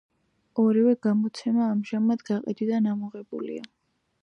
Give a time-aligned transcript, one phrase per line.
[0.61, 3.71] ორივე გამოცემა ამჟამად გაყიდვიდან ამოღებულია.